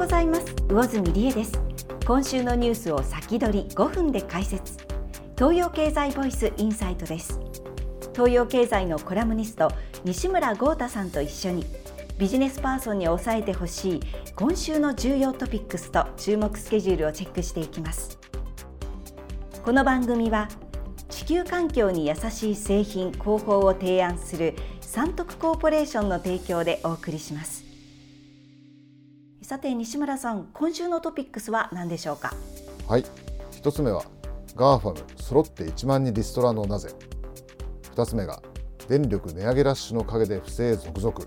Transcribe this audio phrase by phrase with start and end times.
[0.00, 0.46] ございます。
[0.68, 1.60] 魚住理恵です。
[2.06, 4.78] 今週のニュースを先取り5分で解説。
[5.36, 7.38] 東洋経済ボイスインサイトです。
[8.14, 9.70] 東洋経済のコラムニスト
[10.02, 11.66] 西村豪太さんと一緒に
[12.16, 14.00] ビジネスパーソンに押さえてほしい
[14.36, 18.18] 今週の重要トピックスと注目スケジュールをチェックしていきます。
[19.62, 20.48] この番組は
[21.10, 27.69] 地球環境に優しい製品広報を提案する三徳コーポレーションの提供でお送りします。
[29.50, 32.32] さて西村さん今週のトピックスは何でしょうか？
[32.86, 33.04] はい。
[33.50, 34.04] 一つ目は
[34.54, 36.90] GAFAM揃って1万人リストラのなぜ？
[37.90, 38.40] 二つ目が
[38.86, 41.18] 電力値上げラッシュの陰で不正続々。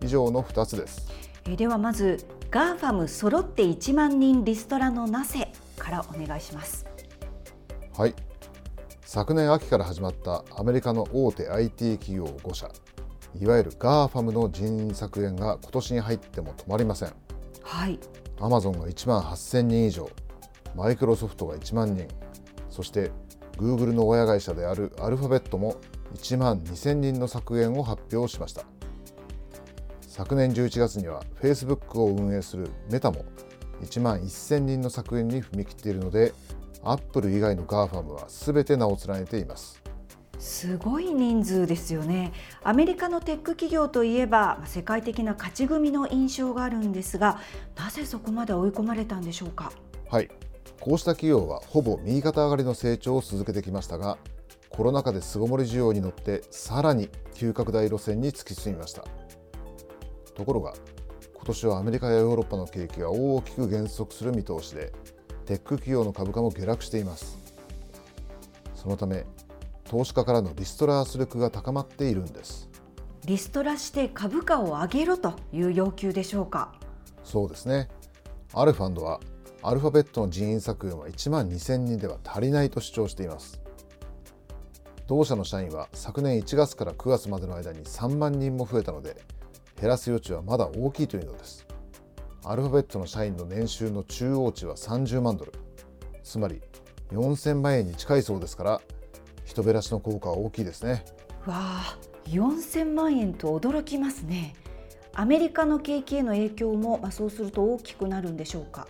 [0.00, 1.12] 以上の2つです。
[1.44, 5.52] えではまず GAFAM揃って1万人リストラのなぜ？
[5.76, 6.86] からお願いします。
[7.94, 8.14] はい。
[9.02, 12.70] 昨年秋から始まったアメリカの大手 IT 企業5社。
[13.38, 17.12] いわゆる GAFAMの人員削減が今年に入っても止まりません
[17.62, 17.98] はい、
[18.40, 20.10] アマゾンが1万8000人以上
[20.74, 22.06] マイクロソフトが1万人
[22.68, 23.10] そして
[23.58, 25.76] グーグルの親会社であるアルファベットも
[26.14, 28.64] 1万2000人の削減を発表しました。
[30.00, 33.24] 昨年11月には Facebook を運営するメタも
[33.82, 36.34] 1万1000人の削減に踏み切っているので
[36.82, 39.79] アップル以外の GAFAMは全て名を連ねています。
[40.40, 42.32] すごい人数ですよね。
[42.64, 47.38] アメリカのテック企業といえば世界的な勝ち組の印象があるんですが
[47.76, 49.70] なぜそこまで追い込まれたんでしょうか？
[50.08, 50.28] はい。
[50.80, 54.16] こうした企業はほぼ右肩上がりの成長を続けてきましたが
[54.70, 59.04] コロナ禍で巣ごもり需要に乗ってさらに急拡大路線に突き進みました。
[60.34, 60.72] ところが
[61.34, 64.92] 今年はアメリカやヨーロッパの景気が大きく減速する見通しで
[65.44, 67.38] テック企業の株価も下落しています。
[68.74, 69.26] そのため
[69.90, 72.70] 投資家からのリストラ圧力が高まっているんです。
[73.26, 76.76] リストラして株価を上げろという要求でしょうか？
[77.24, 77.88] そうですね。
[78.54, 79.18] アルファンドは
[79.64, 83.60] アルファベットの人員削減は1万2000人では足りないと主張しています。
[85.08, 89.20] 同社の社員は昨年1月から9月までの間に3万人も増えたので
[89.80, 91.66] 減らす余地はまだ大きいというのです。
[92.44, 95.52] アルファベットの社員の年収の中央値は30万ドル。
[96.22, 96.62] つまり
[97.10, 98.80] 4000万円に近いそうですから
[99.50, 101.04] 人減らしの効果は大きいですね。
[101.46, 104.54] わあ4000万円と驚きますね。
[105.12, 108.86] アメリカの景気への影響も、まあ、そうすると大きくなるんでしょうか。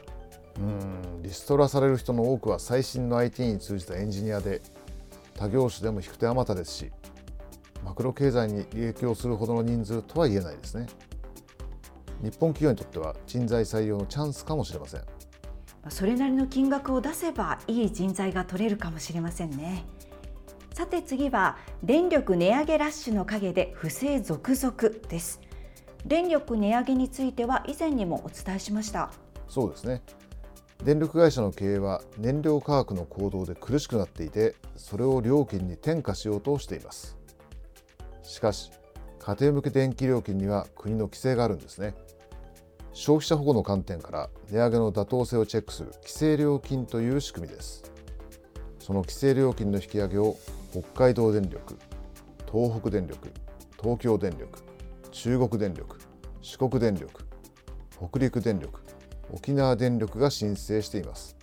[0.59, 4.61] うんリストラされる人の多くは最新の IT に通じたエンジニアで
[5.35, 6.93] 他業種でも引く手あまたですし
[7.83, 10.87] マクロ経済に影響するほどの人数とは言えないですね。
[12.23, 15.01] 日本企業にとっては人材採用のチャンスかもしれません。
[15.89, 19.85] それなりの金額を出せばいい人材が取れるかもしれませんね
[20.81, 24.75] さて次は電力値上げラッシュの陰で不正続々
[25.11, 25.39] です。
[26.07, 29.11] 電力値上げについては以前にもお伝えしました。
[29.47, 30.03] そうですね。
[30.83, 37.19] 電力会社の経営は燃料価格の高騰で苦しくなっていてそれを料金に転嫁しようとしています。
[38.23, 38.71] しかし
[39.19, 41.95] 家庭向け電気料金には国の規制があるんですね。
[42.95, 47.85] 消費者保護の観点から値上げの妥当性をチェックする規制料金という仕組みです。
[48.79, 50.39] その規制料金の引き上げを
[50.71, 51.77] 北海道電力
[52.51, 53.33] 東北電力
[53.81, 54.59] 東京電力
[55.11, 55.99] 中国電力
[56.43, 57.25] 四国電力
[57.99, 58.81] 北陸電力
[59.33, 61.37] 沖縄電力が申請しています。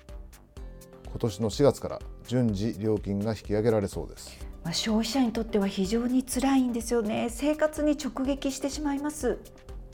[1.06, 4.38] 今年の4月から順次料金が引き上げられそうです。
[4.64, 7.30] まあ、消費者にとっては非常に辛いんですよね。
[7.30, 9.38] 生活に直撃してしまいます。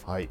[0.06, 0.30] はい。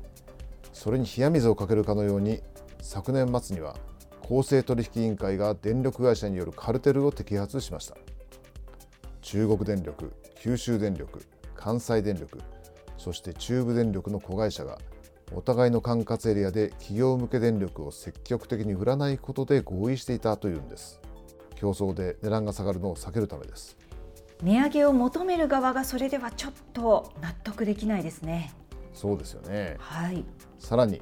[0.72, 2.40] それに冷や水をかけるかのように
[2.80, 3.76] 昨年末には
[4.20, 7.96] 公正取引委員会が電力会社によるカルテルを摘発しました
[9.22, 11.24] 中国電力九州電力
[11.54, 12.38] 関西電力
[12.98, 14.78] そして中部電力の子会社が
[15.34, 21.00] お互いの管轄エリアで企業向け電力を積極的に売らないことで合意していたというんです。
[21.54, 23.76] 競争で値段が下がるのを避けるためです。
[24.42, 28.52] 値上げを求める側がそれではちょっと納得できないですね。
[28.92, 29.76] そうですよね。
[29.78, 30.24] はい。
[30.58, 31.00] さらに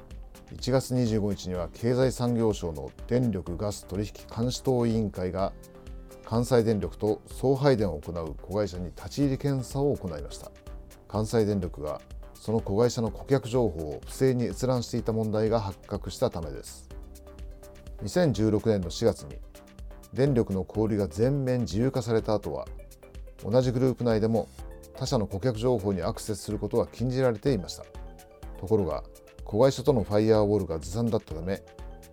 [0.55, 5.53] 1月25日には経済産業省の電力ガス取引監視等委員会が
[6.31, 10.49] 関西電力と送配電を行う子会社に立ち入り検査を行いました。
[11.09, 11.99] 関西電力が
[12.35, 16.87] その子会社の顧客情報を不正に閲覧していた問題が発覚したためです。
[18.03, 19.35] 2016年の4月に
[20.13, 22.65] 電力の小売が全面自由化された後は
[23.43, 24.47] 同じグループ内でも
[24.95, 27.83] 他社の顧客情報にアクセスすることは禁じられていました。
[28.57, 29.03] ところが
[29.43, 31.61] 子会社とのファイアーウォールがずさんだったため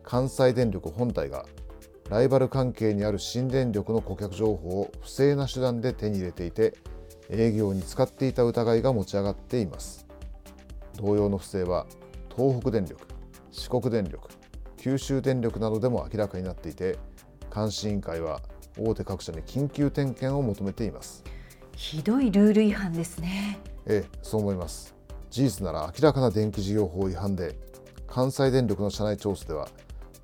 [0.03, 1.47] 関西電力本体が
[2.10, 6.75] ライバル関係にある新電力の顧客情報を不正な手段で手に入れていて
[7.28, 10.06] 営業に使っていた疑いが持ち上がっています。
[10.96, 11.87] 同様の不正は
[12.34, 13.06] 東北電力
[13.50, 14.28] 四国電力
[14.78, 16.99] 九州電力などでも明らかになっていて
[17.55, 18.40] 監視委員会は
[18.78, 21.25] 大手各社に緊急点検を求めています。
[21.76, 23.60] ひどいルール違反ですね。
[23.87, 24.94] ええそう思います。
[25.31, 27.55] 事実なら明らかな電気事業法違反で
[28.06, 29.69] 関西電力の社内調査では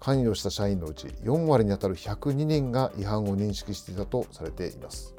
[0.04, 5.14] 関与した社員のうち4割にあたる102人が違反を認識していたとされています。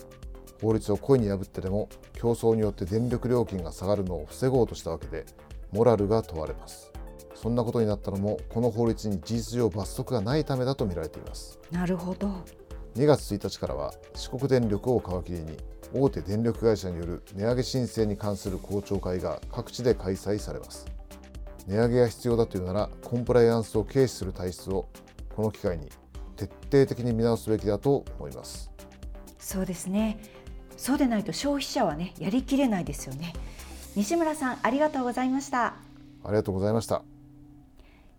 [0.62, 5.26] 法律を故意に破ってでも競争によって電力料金が下がるのを防ごうとしたわけで
[5.72, 6.92] モラルが問われます。
[7.34, 11.58] そんなことになったのもこの法律に事実上罰則がないためだと見られています。
[11.72, 12.28] なるほど。
[12.96, 15.58] 2月1日からは四国電力を皮切りに
[15.96, 20.86] 大手電力会社による値上げ申請に関する公聴会が各地で開催されます
[21.68, 24.88] 値上げが必要だというならコンプライアンスを軽視する体質を
[25.36, 25.90] この機会に
[26.36, 28.72] 徹底的に見直すべきだと思います。
[29.40, 30.20] そうですね。
[30.78, 33.34] そうでないと消費者はねやりきれないですよね。
[33.96, 35.76] 西村さんありがとうございました。
[36.24, 37.04] ありがとうございました。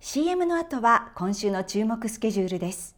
[0.00, 2.96] CM の後は今週の注目スケジュールです。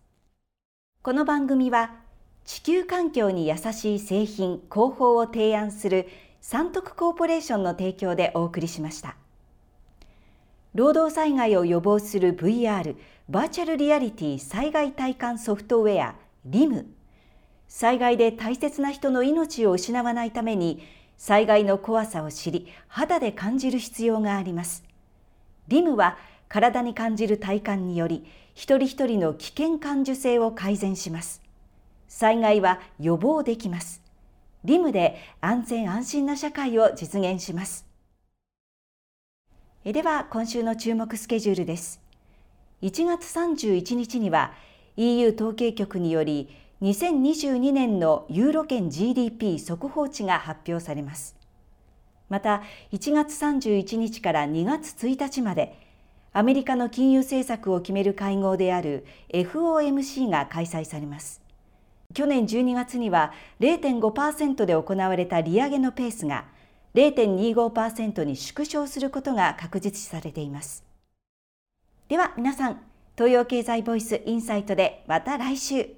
[1.03, 1.97] この番組は
[2.45, 6.09] 地球環境に優しい製品広報を提案する
[6.41, 9.17] 三徳コーポレーションの提供でお送りしました
[10.75, 12.97] 労働災害を予防する VR
[13.29, 16.15] バーチャルリアリティ災害体感ソフトウェア
[16.49, 16.85] RIM
[17.69, 20.83] 災害で大切な人の命を失わないために
[21.17, 24.85] 災害の怖さを知り肌で感じる必要があります。
[25.69, 26.17] RIM は
[26.49, 28.25] 体に感じる体感により
[28.55, 31.43] 一人一人の危険感受性を改善します。
[32.09, 34.03] 災害は予防できます。
[34.65, 37.88] リムで安全安心な社会を実現します。
[39.85, 42.01] えでは今週の注目スケジュールです。
[42.83, 44.53] 1月31日には
[44.97, 46.49] EU 統計局により
[46.83, 51.37] 2022年のユーロ圏 GDP 速報値が発表されます。
[52.29, 55.79] また1月31日から2月1日まで
[56.33, 61.41] アメリカの金融政策を決める会合である FOMC が開催されます。
[62.15, 66.47] 去年12月には0.5%で行われた利上げのペースが
[66.95, 70.85] 0.25%に縮小することが確実視されています。
[72.09, 72.81] では皆さん
[73.17, 75.98] 東洋経済ボイスインサイトでまた来週。